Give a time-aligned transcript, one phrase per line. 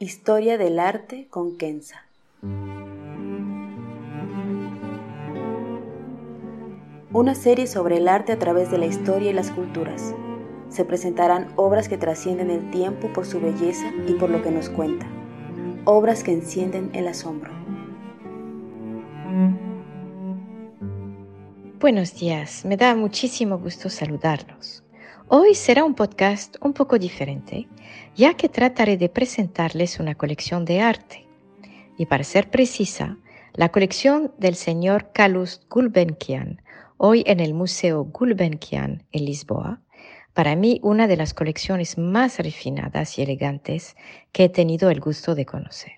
[0.00, 2.04] Historia del arte con Kenza.
[7.12, 10.14] Una serie sobre el arte a través de la historia y las culturas.
[10.68, 14.70] Se presentarán obras que trascienden el tiempo por su belleza y por lo que nos
[14.70, 15.08] cuenta.
[15.84, 17.50] Obras que encienden el asombro.
[21.80, 24.84] Buenos días, me da muchísimo gusto saludarlos.
[25.30, 27.68] Hoy será un podcast un poco diferente,
[28.16, 31.26] ya que trataré de presentarles una colección de arte.
[31.98, 33.18] Y para ser precisa,
[33.52, 36.62] la colección del señor Calouste Gulbenkian,
[36.96, 39.82] hoy en el Museo Gulbenkian en Lisboa,
[40.32, 43.96] para mí una de las colecciones más refinadas y elegantes
[44.32, 45.92] que he tenido el gusto de conocer.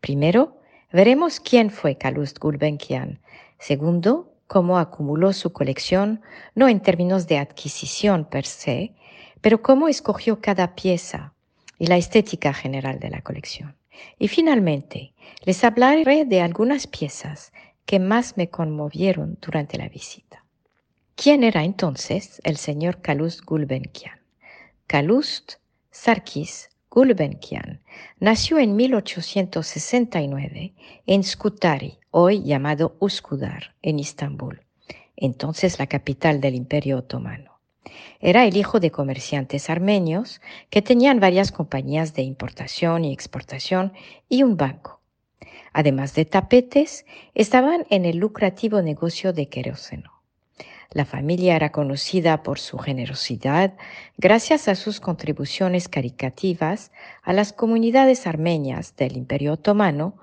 [0.00, 0.58] Primero,
[0.92, 3.18] veremos quién fue Calouste Gulbenkian.
[3.58, 6.22] Segundo, cómo acumuló su colección,
[6.56, 8.94] no en términos de adquisición per se,
[9.40, 11.34] pero cómo escogió cada pieza
[11.78, 13.76] y la estética general de la colección.
[14.18, 15.12] Y finalmente,
[15.44, 17.52] les hablaré de algunas piezas
[17.86, 20.44] que más me conmovieron durante la visita.
[21.14, 24.18] ¿Quién era entonces el señor Calouste Gulbenkian?
[24.86, 25.56] Calouste
[25.90, 27.80] Sarkis Gulbenkian
[28.18, 30.72] nació en 1869
[31.06, 34.62] en Skutari, hoy llamado Uskudar, en Istambul,
[35.14, 37.60] entonces la capital del Imperio Otomano.
[38.20, 40.40] Era el hijo de comerciantes armenios
[40.70, 43.92] que tenían varias compañías de importación y exportación
[44.30, 45.02] y un banco.
[45.74, 50.17] Además de tapetes, estaban en el lucrativo negocio de queroseno.
[50.90, 53.74] La familia era conocida por su generosidad
[54.16, 60.16] gracias a sus contribuciones caricativas a las comunidades armenias del Imperio Otomano,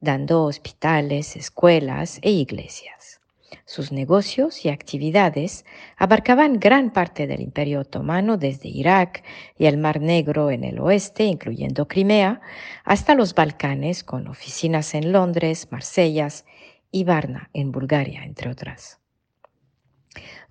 [0.00, 3.22] dando hospitales, escuelas e iglesias.
[3.64, 5.64] Sus negocios y actividades
[5.96, 9.24] abarcaban gran parte del Imperio Otomano desde Irak
[9.56, 12.42] y el Mar Negro en el oeste, incluyendo Crimea,
[12.84, 16.44] hasta los Balcanes, con oficinas en Londres, Marsellas
[16.90, 19.01] y Varna, en Bulgaria, entre otras.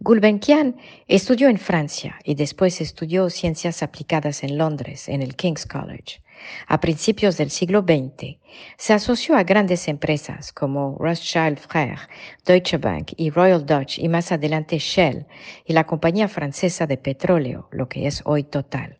[0.03, 6.23] Gulbenkian estudió en Francia y después estudió ciencias aplicadas en Londres, en el King's College.
[6.65, 8.39] A principios del siglo XX,
[8.79, 12.09] se asoció a grandes empresas como Rothschild Frères,
[12.43, 15.27] Deutsche Bank y Royal Dutch y más adelante Shell
[15.65, 18.97] y la compañía francesa de petróleo, lo que es hoy Total.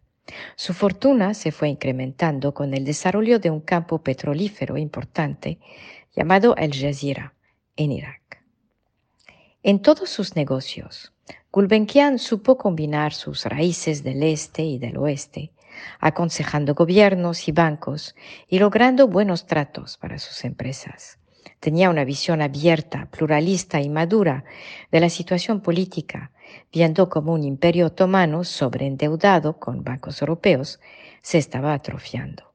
[0.55, 5.57] Su fortuna se fue incrementando con el desarrollo de un campo petrolífero importante
[6.15, 7.33] llamado El Jazeera,
[7.75, 8.20] en Irak.
[9.63, 11.13] En todos sus negocios,
[11.51, 15.51] Gulbenkian supo combinar sus raíces del este y del oeste,
[15.99, 18.15] aconsejando gobiernos y bancos
[18.47, 21.19] y logrando buenos tratos para sus empresas.
[21.59, 24.45] Tenía una visión abierta, pluralista y madura
[24.91, 26.31] de la situación política,
[26.73, 30.79] viendo cómo un imperio otomano sobreendeudado con bancos europeos
[31.21, 32.51] se estaba atrofiando.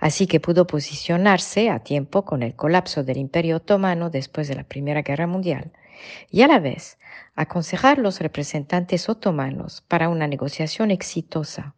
[0.00, 4.64] Así que pudo posicionarse a tiempo con el colapso del imperio otomano después de la
[4.64, 5.72] Primera Guerra Mundial
[6.30, 6.98] y a la vez
[7.34, 11.74] aconsejar los representantes otomanos para una negociación exitosa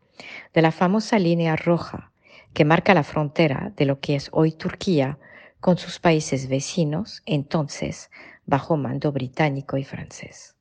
[0.54, 2.12] de la famosa línea roja
[2.52, 5.18] que marca la frontera de lo que es hoy Turquía
[5.60, 8.10] con sus países vecinos, entonces
[8.46, 10.56] bajo mando británico y francés.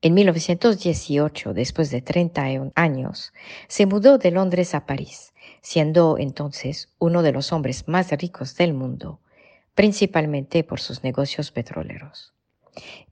[0.00, 2.44] En 1918, después de 30
[2.74, 3.32] años,
[3.68, 5.32] se mudó de Londres a París,
[5.62, 9.20] siendo entonces uno de los hombres más ricos del mundo,
[9.74, 12.34] principalmente por sus negocios petroleros.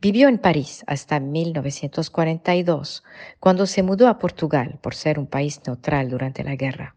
[0.01, 3.05] Vivió en París hasta 1942,
[3.39, 6.97] cuando se mudó a Portugal por ser un país neutral durante la guerra.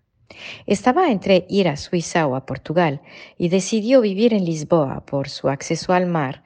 [0.66, 3.02] Estaba entre ir a Suiza o a Portugal
[3.38, 6.44] y decidió vivir en Lisboa por su acceso al mar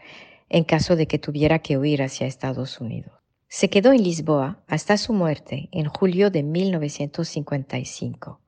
[0.50, 3.13] en caso de que tuviera que huir hacia Estados Unidos.
[3.48, 8.42] Se quedó en Lisboa hasta su muerte en julio de 1955.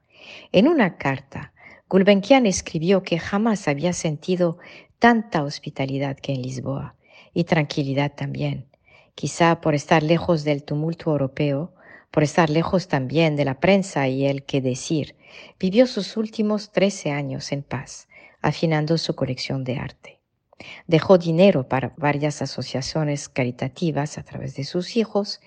[0.52, 1.54] En una carta,
[1.90, 4.58] Gulbenkian escribió que jamás había sentido
[5.00, 6.96] tanta hospitalidad que en Lisboa,
[7.34, 8.68] y tranquilidad también,
[9.16, 11.74] quizá por estar lejos del tumulto europeo,
[12.12, 15.16] por estar lejos también de la prensa y el que decir,
[15.60, 18.10] vivió sus últimos trece años en paz,
[18.42, 20.20] afinando su colección de arte.
[20.88, 25.42] Dejó dinero para varias asociaciones caritativas a través de sus hijos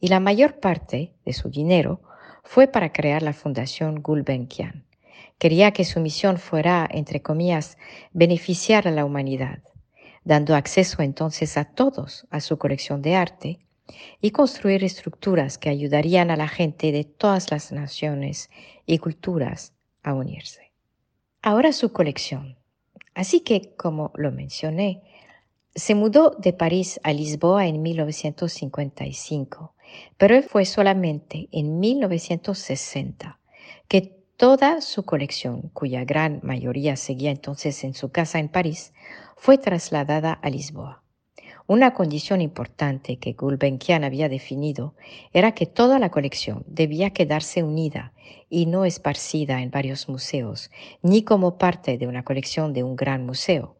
[0.00, 2.02] y la mayor parte de su dinero
[2.42, 4.84] fue para crear la Fundación Gulbenkian.
[5.38, 7.78] Quería que su misión fuera, entre comillas,
[8.12, 9.62] beneficiar a la humanidad,
[10.28, 13.60] dando acceso entonces a todos a su colección de arte
[14.20, 18.50] y construir estructuras que ayudarían a la gente de todas las naciones
[18.84, 19.72] y culturas
[20.02, 20.70] a unirse.
[21.40, 22.58] Ahora su colección.
[23.14, 25.02] Así que, como lo mencioné,
[25.74, 29.74] se mudó de París a Lisboa en 1955,
[30.18, 33.40] pero fue solamente en 1960
[33.88, 38.92] que toda su colección, cuya gran mayoría seguía entonces en su casa en París,
[39.38, 41.02] fue trasladada a Lisboa.
[41.66, 44.94] Una condición importante que Gulbenkian había definido
[45.32, 48.12] era que toda la colección debía quedarse unida
[48.50, 50.70] y no esparcida en varios museos,
[51.02, 53.76] ni como parte de una colección de un gran museo.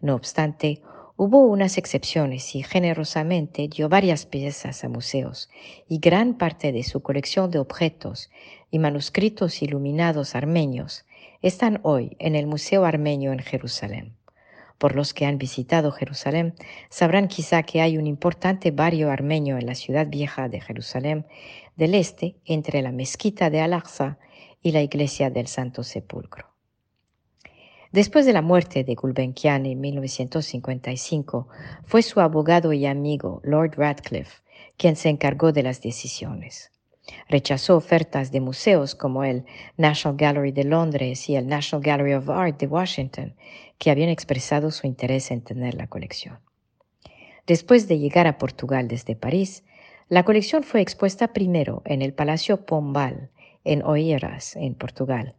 [0.00, 0.82] No obstante,
[1.16, 5.48] hubo unas excepciones y generosamente dio varias piezas a museos
[5.88, 8.30] y gran parte de su colección de objetos
[8.70, 11.04] y manuscritos iluminados armenios
[11.42, 14.19] están hoy en el Museo Armenio en Jerusalén.
[14.80, 16.54] Por los que han visitado Jerusalén,
[16.88, 21.26] sabrán quizá que hay un importante barrio armenio en la ciudad vieja de Jerusalén
[21.76, 24.18] del este entre la mezquita de Al-Aqsa
[24.62, 26.46] y la iglesia del Santo Sepulcro.
[27.92, 31.48] Después de la muerte de Gulbenkian en 1955,
[31.84, 34.42] fue su abogado y amigo Lord Radcliffe
[34.78, 36.72] quien se encargó de las decisiones.
[37.28, 39.44] Rechazó ofertas de museos como el
[39.76, 43.34] National Gallery de Londres y el National Gallery of Art de Washington,
[43.78, 46.38] que habían expresado su interés en tener la colección.
[47.46, 49.64] Después de llegar a Portugal desde París,
[50.08, 53.30] la colección fue expuesta primero en el Palacio Pombal,
[53.64, 55.34] en Oeiras, en Portugal,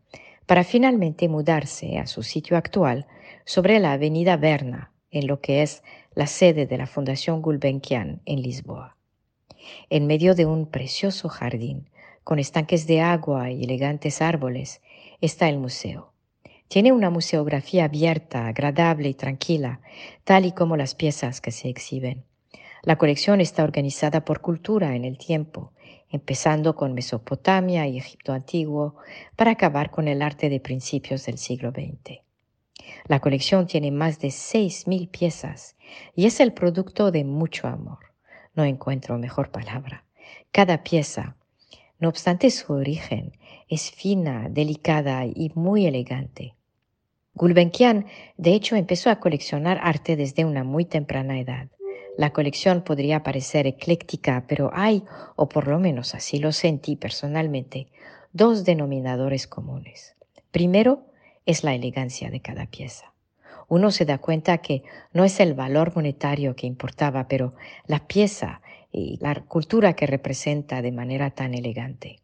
[0.45, 3.07] para finalmente mudarse a su sitio actual
[3.45, 5.83] sobre la Avenida Berna, en lo que es
[6.15, 8.97] la sede de la Fundación Gulbenkian en Lisboa.
[9.89, 11.89] En medio de un precioso jardín,
[12.23, 14.81] con estanques de agua y elegantes árboles,
[15.21, 16.13] está el museo.
[16.67, 19.81] Tiene una museografía abierta, agradable y tranquila,
[20.23, 22.23] tal y como las piezas que se exhiben.
[22.83, 25.73] La colección está organizada por cultura en el tiempo,
[26.09, 28.95] empezando con Mesopotamia y Egipto antiguo,
[29.35, 32.21] para acabar con el arte de principios del siglo XX.
[33.05, 35.75] La colección tiene más de 6.000 piezas
[36.15, 38.10] y es el producto de mucho amor.
[38.53, 40.03] No encuentro mejor palabra.
[40.51, 41.35] Cada pieza,
[41.99, 43.37] no obstante su origen,
[43.69, 46.55] es fina, delicada y muy elegante.
[47.33, 48.07] Gulbenkian,
[48.37, 51.69] de hecho, empezó a coleccionar arte desde una muy temprana edad.
[52.17, 55.03] La colección podría parecer ecléctica, pero hay,
[55.37, 57.87] o por lo menos así lo sentí personalmente,
[58.33, 60.15] dos denominadores comunes.
[60.51, 61.05] Primero
[61.45, 63.13] es la elegancia de cada pieza.
[63.71, 64.83] Uno se da cuenta que
[65.13, 67.53] no es el valor monetario que importaba, pero
[67.85, 72.19] la pieza y la cultura que representa de manera tan elegante.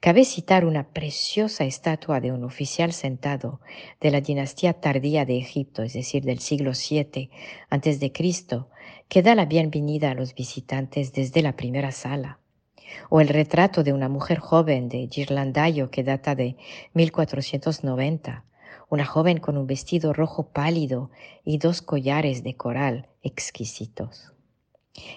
[0.00, 3.60] Cabe citar una preciosa estatua de un oficial sentado
[4.00, 7.28] de la dinastía tardía de Egipto, es decir, del siglo VII
[8.10, 8.70] Cristo,
[9.10, 12.38] que da la bienvenida a los visitantes desde la primera sala,
[13.10, 16.56] o el retrato de una mujer joven de Girlandayo que data de
[16.94, 18.46] 1490,
[18.88, 21.10] una joven con un vestido rojo pálido
[21.44, 24.32] y dos collares de coral exquisitos.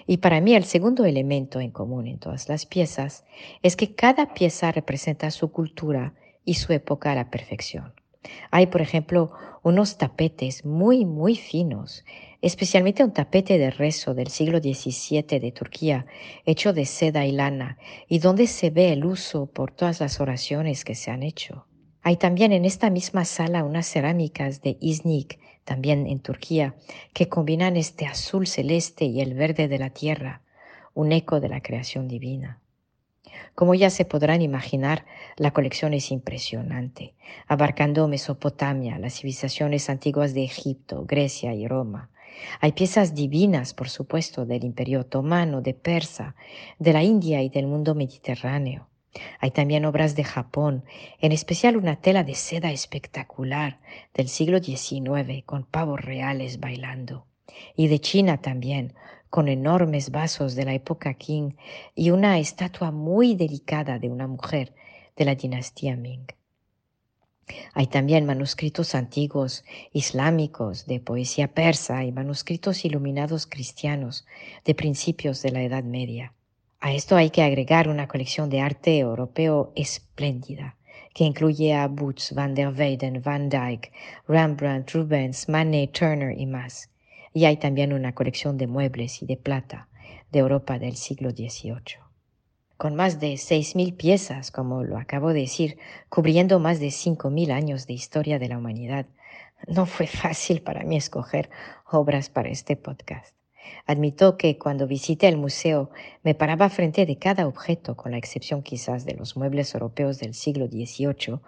[0.05, 3.23] Y para mí el segundo elemento en común en todas las piezas
[3.63, 6.13] es que cada pieza representa su cultura
[6.45, 7.93] y su época a la perfección.
[8.51, 9.31] Hay, por ejemplo,
[9.63, 12.05] unos tapetes muy, muy finos,
[12.41, 16.05] especialmente un tapete de rezo del siglo XVII de Turquía,
[16.45, 20.85] hecho de seda y lana, y donde se ve el uso por todas las oraciones
[20.85, 21.65] que se han hecho.
[22.03, 26.75] Hay también en esta misma sala unas cerámicas de Iznik, también en Turquía,
[27.13, 30.41] que combinan este azul celeste y el verde de la tierra,
[30.95, 32.59] un eco de la creación divina.
[33.53, 35.05] Como ya se podrán imaginar,
[35.37, 37.13] la colección es impresionante,
[37.47, 42.09] abarcando Mesopotamia, las civilizaciones antiguas de Egipto, Grecia y Roma.
[42.61, 46.35] Hay piezas divinas, por supuesto, del Imperio Otomano, de Persa,
[46.79, 48.87] de la India y del mundo mediterráneo.
[49.39, 50.85] Hay también obras de Japón,
[51.19, 53.79] en especial una tela de seda espectacular
[54.13, 57.25] del siglo XIX con pavos reales bailando.
[57.75, 58.93] Y de China también,
[59.29, 61.55] con enormes vasos de la época Qing
[61.95, 64.73] y una estatua muy delicada de una mujer
[65.15, 66.27] de la dinastía Ming.
[67.73, 74.25] Hay también manuscritos antiguos islámicos de poesía persa y manuscritos iluminados cristianos
[74.63, 76.33] de principios de la Edad Media.
[76.83, 80.77] A esto hay que agregar una colección de arte europeo espléndida,
[81.13, 83.91] que incluye a Boots, Van der Weyden, Van Dyck,
[84.27, 86.89] Rembrandt, Rubens, Manet, Turner y más.
[87.35, 89.89] Y hay también una colección de muebles y de plata
[90.31, 91.99] de Europa del siglo XVIII.
[92.77, 95.77] Con más de 6.000 piezas, como lo acabo de decir,
[96.09, 99.05] cubriendo más de 5.000 años de historia de la humanidad,
[99.67, 101.51] no fue fácil para mí escoger
[101.91, 103.35] obras para este podcast.
[103.85, 105.89] Admito que cuando visité el museo
[106.23, 110.33] me paraba frente de cada objeto, con la excepción quizás de los muebles europeos del
[110.33, 111.39] siglo XVIII,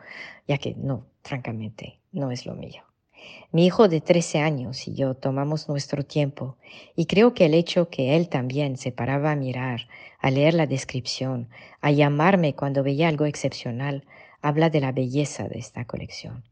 [0.47, 2.83] ya que no, francamente, no es lo mío.
[3.51, 6.57] Mi hijo de 13 años y yo tomamos nuestro tiempo
[6.95, 9.87] y creo que el hecho que él también se paraba a mirar,
[10.19, 14.05] a leer la descripción, a llamarme cuando veía algo excepcional,
[14.41, 16.43] habla de la belleza de esta colección.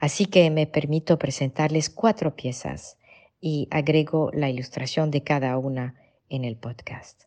[0.00, 2.97] Así que me permito presentarles cuatro piezas
[3.40, 5.94] y agrego la ilustración de cada una
[6.28, 7.24] en el podcast.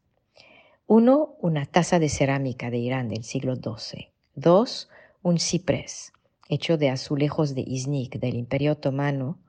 [0.88, 4.10] Uno, una taza de cerámica de Irán del siglo XII.
[4.36, 4.90] Dos,
[5.24, 6.12] un ciprés,
[6.50, 9.40] hecho de azulejos de Iznik del Imperio Otomano.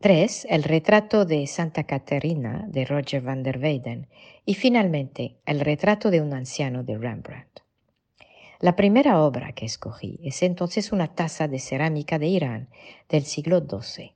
[0.00, 4.08] Tres, el retrato de Santa Caterina de Roger van der Weyden.
[4.44, 7.60] Y finalmente, el retrato de un anciano de Rembrandt.
[8.60, 12.68] La primera obra que escogí es entonces una taza de cerámica de Irán
[13.08, 14.12] del siglo XII.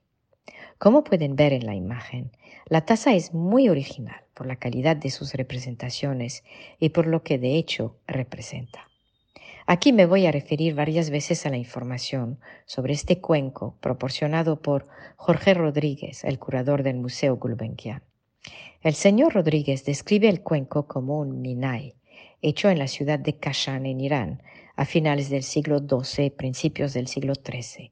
[0.79, 2.31] Como pueden ver en la imagen,
[2.67, 6.45] la taza es muy original por la calidad de sus representaciones
[6.79, 8.87] y por lo que de hecho representa.
[9.67, 14.87] Aquí me voy a referir varias veces a la información sobre este cuenco proporcionado por
[15.17, 18.01] Jorge Rodríguez, el curador del Museo Gulbenkian.
[18.81, 21.95] El señor Rodríguez describe el cuenco como un minai,
[22.41, 24.43] hecho en la ciudad de Kashan, en Irán,
[24.77, 27.91] a finales del siglo XII, principios del siglo XIII.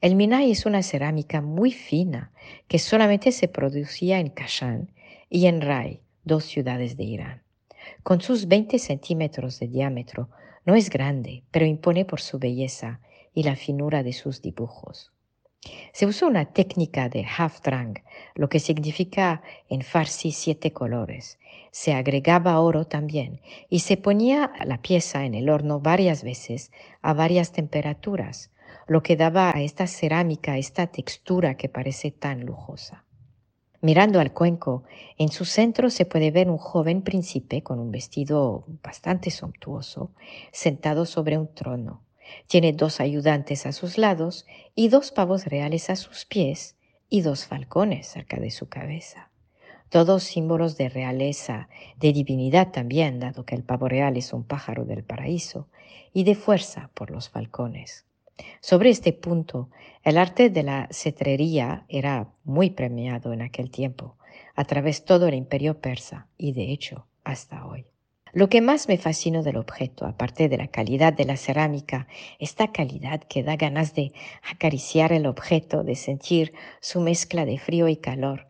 [0.00, 2.30] El minay es una cerámica muy fina
[2.68, 4.90] que solamente se producía en Kashan
[5.30, 7.42] y en Rai, dos ciudades de Irán.
[8.02, 10.28] Con sus 20 centímetros de diámetro,
[10.64, 13.00] no es grande, pero impone por su belleza
[13.32, 15.12] y la finura de sus dibujos.
[15.92, 18.02] Se usó una técnica de half-drang,
[18.34, 21.38] lo que significa en farsi siete colores.
[21.70, 26.70] Se agregaba oro también y se ponía la pieza en el horno varias veces
[27.02, 28.50] a varias temperaturas,
[28.86, 33.04] lo que daba a esta cerámica esta textura que parece tan lujosa.
[33.80, 34.84] Mirando al cuenco,
[35.18, 40.12] en su centro se puede ver un joven príncipe con un vestido bastante somptuoso,
[40.50, 42.02] sentado sobre un trono.
[42.46, 46.76] Tiene dos ayudantes a sus lados y dos pavos reales a sus pies
[47.08, 49.30] y dos falcones cerca de su cabeza.
[49.88, 54.84] Todos símbolos de realeza, de divinidad también, dado que el pavo real es un pájaro
[54.84, 55.68] del paraíso,
[56.12, 58.05] y de fuerza por los falcones.
[58.60, 59.70] Sobre este punto,
[60.02, 64.16] el arte de la cetrería era muy premiado en aquel tiempo,
[64.54, 67.86] a través todo el imperio persa y de hecho hasta hoy.
[68.32, 72.06] Lo que más me fascinó del objeto, aparte de la calidad de la cerámica,
[72.38, 74.12] esta calidad que da ganas de
[74.42, 78.48] acariciar el objeto, de sentir su mezcla de frío y calor.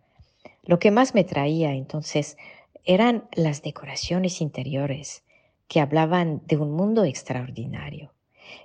[0.64, 2.36] Lo que más me traía entonces
[2.84, 5.22] eran las decoraciones interiores
[5.68, 8.15] que hablaban de un mundo extraordinario.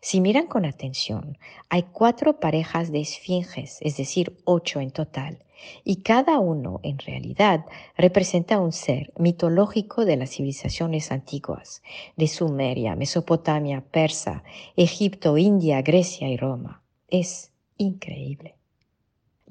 [0.02, 1.38] Si miran con atención,
[1.70, 5.44] hay cuatro parejas de esfinges, es decir, ocho en total,
[5.84, 11.84] y cada uno en realidad representa un ser mitológico de las civilizaciones antiguas,
[12.16, 14.44] de Sumeria, Mesopotamia, Persa,
[14.76, 16.82] Egipto, India, Grecia y Roma.
[17.08, 18.56] Es increíble.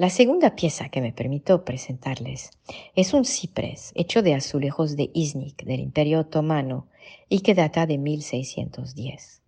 [0.00, 2.52] La segunda pieza que me permito presentarles
[2.94, 6.87] es un ciprés hecho de azulejos de Iznik del Imperio Otomano
[7.28, 9.42] y que data de 1610.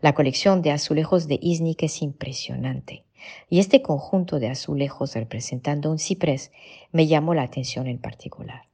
[0.00, 3.04] La colección de azulejos de Iznik es impresionante
[3.48, 6.52] y este conjunto de azulejos representando un ciprés
[6.92, 8.66] me llamó la atención en particular.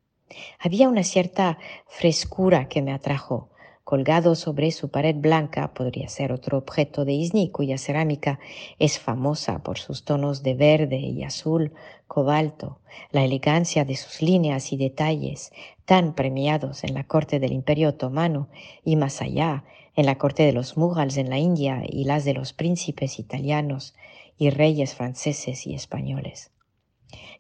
[0.58, 3.48] Había una cierta frescura que me atrajo.
[3.84, 8.38] Colgado sobre su pared blanca podría ser otro objeto de Iznik cuya cerámica
[8.78, 11.72] es famosa por sus tonos de verde y azul
[12.06, 12.78] cobalto,
[13.10, 15.52] la elegancia de sus líneas y detalles
[15.84, 18.48] tan premiados en la corte del Imperio Otomano
[18.84, 19.64] y más allá
[19.94, 23.94] en la corte de los Mughals en la India y las de los príncipes italianos
[24.38, 26.50] y reyes franceses y españoles.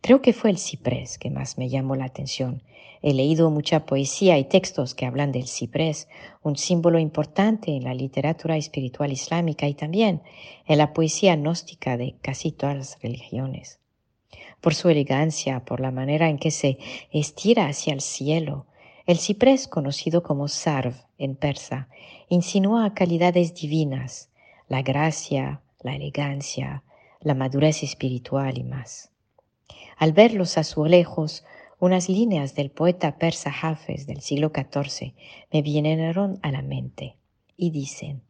[0.02, 2.62] Creo que fue el ciprés que más me llamó la atención.
[3.02, 6.08] He leído mucha poesía y textos que hablan del ciprés,
[6.42, 10.22] un símbolo importante en la literatura espiritual islámica y también
[10.66, 13.80] en la poesía gnóstica de casi todas las religiones.
[14.60, 16.78] Por su elegancia, por la manera en que se
[17.10, 18.66] estira hacia el cielo,
[19.06, 21.88] el ciprés, conocido como sarv en persa,
[22.28, 24.30] insinúa calidades divinas,
[24.68, 26.84] la gracia, la elegancia,
[27.20, 29.10] la madurez espiritual y más.
[29.96, 31.44] Al ver los azulejos,
[31.78, 35.14] unas líneas del poeta persa Hafez del siglo XIV
[35.52, 37.16] me vinieron a la mente
[37.56, 38.22] y dicen,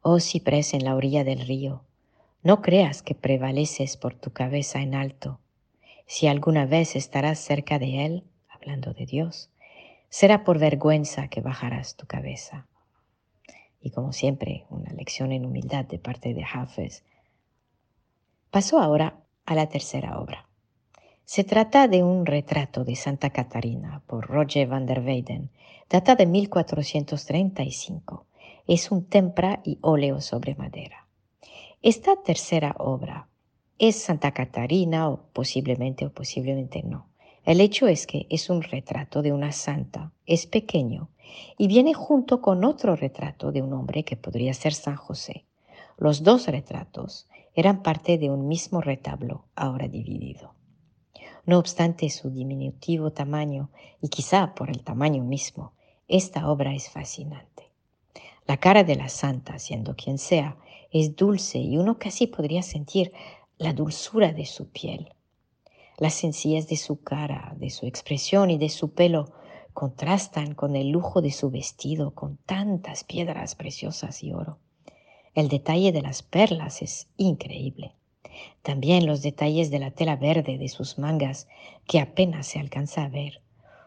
[0.00, 1.84] Oh ciprés en la orilla del río,
[2.42, 5.40] no creas que prevaleces por tu cabeza en alto.
[6.06, 9.50] Si alguna vez estarás cerca de él, hablando de Dios,
[10.08, 12.66] será por vergüenza que bajarás tu cabeza.
[13.80, 17.04] Y como siempre, una lección en humildad de parte de Hafez.
[18.50, 20.48] Paso ahora a la tercera obra.
[21.24, 25.50] Se trata de un retrato de Santa Catarina por Roger van der Weyden,
[25.88, 28.26] data de 1435
[28.66, 31.06] es un tempra y óleo sobre madera.
[31.82, 33.28] Esta tercera obra
[33.78, 37.06] es Santa Catarina o posiblemente o posiblemente no.
[37.46, 41.10] El hecho es que es un retrato de una santa, es pequeño
[41.56, 45.44] y viene junto con otro retrato de un hombre que podría ser San José.
[45.96, 50.54] Los dos retratos eran parte de un mismo retablo, ahora dividido.
[51.44, 53.70] No obstante su diminutivo tamaño,
[54.02, 55.72] y quizá por el tamaño mismo,
[56.08, 57.70] esta obra es fascinante.
[58.48, 60.56] La cara de la santa, siendo quien sea,
[60.90, 63.12] es dulce y uno casi podría sentir
[63.56, 65.12] la dulzura de su piel.
[65.98, 69.32] Las sencillez de su cara, de su expresión y de su pelo
[69.72, 74.58] contrastan con el lujo de su vestido con tantas piedras preciosas y oro.
[75.34, 77.94] El detalle de las perlas es increíble.
[78.62, 81.48] También los detalles de la tela verde de sus mangas
[81.86, 83.42] que apenas se alcanza a ver.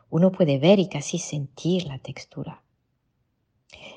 [0.10, 2.64] Uno puede ver y casi sentir la textura.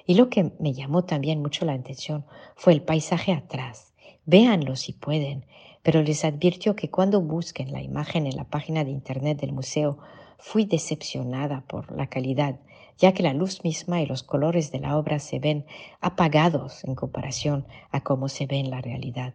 [0.06, 2.26] Y lo que me llamó también mucho la atención
[2.56, 3.91] fue el paisaje atrás.
[4.24, 5.44] Véanlo si pueden,
[5.82, 9.98] pero les advirtió que cuando busquen la imagen en la página de internet del museo,
[10.38, 12.58] fui decepcionada por la calidad,
[12.98, 15.66] ya que la luz misma y los colores de la obra se ven
[16.00, 19.34] apagados en comparación a cómo se ve en la realidad.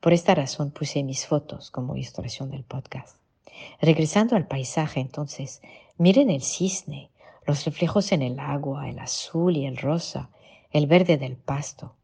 [0.00, 3.16] Por esta razón puse mis fotos como ilustración del podcast.
[3.80, 5.60] Regresando al paisaje entonces,
[5.98, 7.10] miren el cisne,
[7.46, 10.30] los reflejos en el agua, el azul y el rosa,
[10.70, 11.94] el verde del pasto.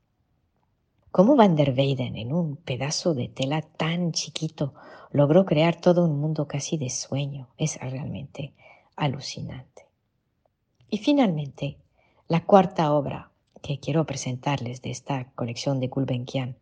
[1.12, 4.72] ¿Cómo Van der Weyden, en un pedazo de tela tan chiquito,
[5.10, 7.50] logró crear todo un mundo casi de sueño?
[7.58, 8.54] Es realmente
[8.96, 9.84] alucinante.
[10.88, 11.76] Y finalmente,
[12.28, 16.56] la cuarta obra que quiero presentarles de esta colección de Gulbenkian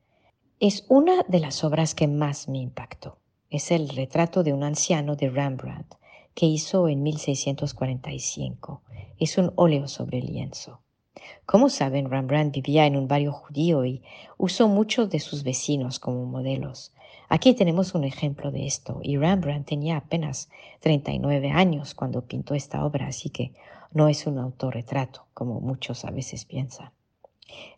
[0.59, 3.19] es una de las obras que más me impactó.
[3.51, 5.95] Es el retrato de un anciano de Rembrandt
[6.35, 8.83] que hizo en 1645.
[9.17, 10.81] Es un óleo sobre lienzo.
[11.51, 14.03] Como saben, Rembrandt vivía en un barrio judío y
[14.39, 16.93] usó muchos de sus vecinos como modelos.
[17.29, 22.85] Aquí tenemos un ejemplo de esto, y Rembrandt tenía apenas 39 años cuando pintó esta
[22.85, 23.53] obra, así que
[23.93, 26.93] no es un autorretrato, como muchos a veces piensan.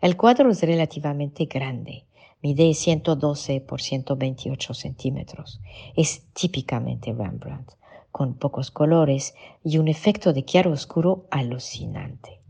[0.02, 2.04] El cuadro es relativamente grande,
[2.42, 5.62] mide 112 por 128 centímetros.
[5.96, 7.72] Es típicamente Rembrandt
[8.10, 12.42] con pocos colores y un efecto de claro oscuro alucinante.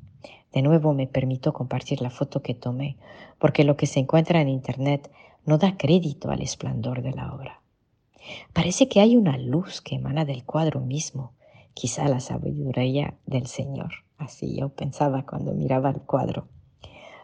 [0.53, 2.97] De nuevo me permito compartir la foto que tomé,
[3.39, 5.11] porque lo que se encuentra en Internet
[5.45, 7.61] no da crédito al esplendor de la obra.
[8.53, 11.33] Parece que hay una luz que emana del cuadro mismo,
[11.75, 13.93] quizá la sabiduría del Señor.
[14.19, 16.47] Así yo pensaba cuando miraba el cuadro.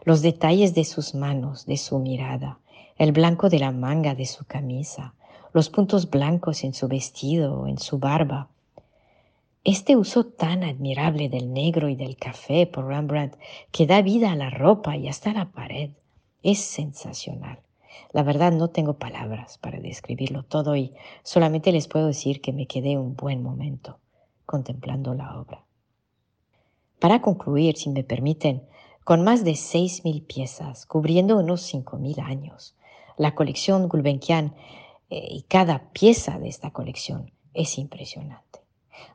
[0.03, 2.59] Los detalles de sus manos, de su mirada,
[2.97, 5.13] el blanco de la manga de su camisa,
[5.53, 8.49] los puntos blancos en su vestido, en su barba.
[9.65, 13.37] Este uso tan admirable del negro y del café por Rembrandt
[13.71, 15.91] que da vida a la ropa y hasta a la pared
[16.43, 17.59] es sensacional.
[18.13, 20.93] La verdad no tengo palabras para describirlo todo y
[21.23, 23.99] solamente les puedo decir que me quedé un buen momento
[24.45, 25.65] contemplando la obra.
[26.99, 28.63] Para concluir, si me permiten,
[29.03, 32.75] con más de 6.000 piezas, cubriendo unos 5.000 años,
[33.17, 34.55] la colección Gulbenkian
[35.09, 38.58] eh, y cada pieza de esta colección es impresionante.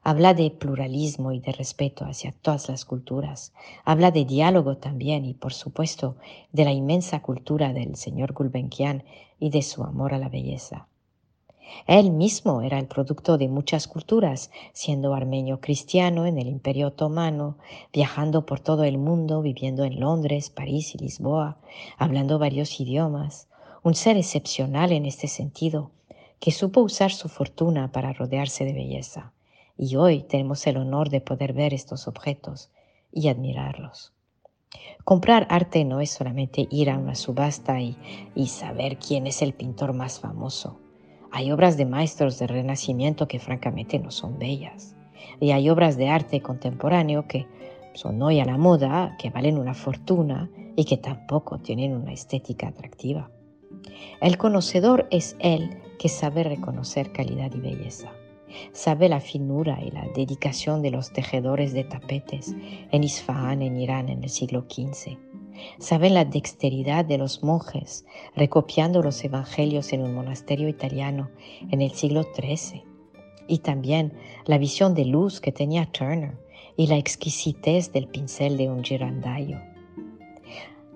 [0.02, 3.52] Habla de pluralismo y de respeto hacia todas las culturas.
[3.84, 6.16] Habla de diálogo también y, por supuesto,
[6.52, 9.04] de la inmensa cultura del señor Gulbenkian
[9.38, 10.88] y de su amor a la belleza.
[11.86, 17.58] Él mismo era el producto de muchas culturas, siendo armenio cristiano en el Imperio Otomano,
[17.92, 21.58] viajando por todo el mundo, viviendo en Londres, París y Lisboa,
[21.98, 23.48] hablando varios idiomas,
[23.82, 25.90] un ser excepcional en este sentido,
[26.40, 29.33] que supo usar su fortuna para rodearse de belleza.
[29.76, 32.70] Y hoy tenemos el honor de poder ver estos objetos
[33.12, 34.12] y admirarlos.
[35.04, 37.96] Comprar arte no es solamente ir a una subasta y,
[38.34, 40.78] y, saber quién es el pintor más famoso.
[41.30, 44.96] Hay obras de maestros del Renacimiento que francamente no son bellas.
[45.40, 47.46] Y hay obras de arte contemporáneo que
[47.94, 52.68] son hoy a la moda, que valen una fortuna y que tampoco tienen una estética
[52.68, 53.30] atractiva.
[54.20, 58.12] El conocedor es el que sabe reconocer calidad y belleza.
[58.72, 62.54] Sabe la finura y la dedicación de los tejedores de tapetes
[62.90, 65.16] en Isfahan, en Irán, en el siglo XV.
[65.78, 71.30] Sabe la dexteridad de los monjes recopiando los evangelios en un monasterio italiano
[71.70, 72.84] en el siglo XIII.
[73.46, 74.12] Y también
[74.46, 76.38] la visión de luz que tenía Turner
[76.76, 79.60] y la exquisitez del pincel de un girandayo.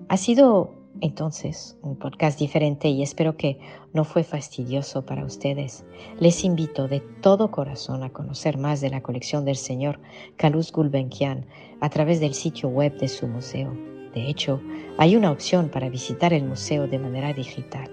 [0.07, 3.59] Ha sido entonces un podcast diferente y espero que
[3.93, 5.85] no fue fastidioso para ustedes.
[6.19, 9.99] Les invito de todo corazón a conocer más de la colección del señor
[10.37, 11.45] Kalus Gulbenkian
[11.79, 13.73] a través del sitio web de su museo.
[14.13, 14.61] De hecho,
[14.97, 17.89] hay una opción para visitar el museo de manera digital.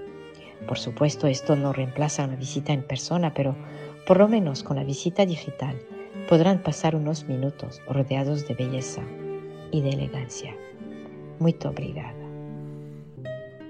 [0.66, 3.54] Por supuesto, esto no reemplaza una visita en persona, pero
[4.06, 5.80] por lo menos con la visita digital
[6.28, 9.02] podrán pasar unos minutos rodeados de belleza
[9.70, 10.56] y de elegancia.
[11.38, 12.15] Muy obrigada.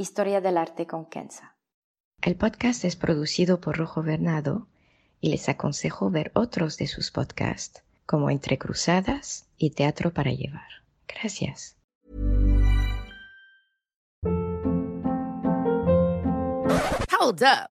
[0.00, 1.58] Historia del Arte con Kenza.
[2.22, 4.66] El podcast es producido por Rojo Bernado
[5.20, 10.70] y les aconsejo ver otros de sus podcasts como Entre Cruzadas y Teatro para Llevar.
[11.06, 11.76] Gracias.
[17.12, 17.79] Hold up.